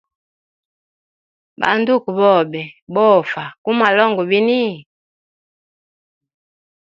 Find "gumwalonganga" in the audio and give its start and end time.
3.63-4.23